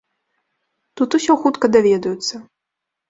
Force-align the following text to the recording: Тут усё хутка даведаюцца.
Тут 1.01 1.17
усё 1.19 1.35
хутка 1.43 1.65
даведаюцца. 1.77 2.35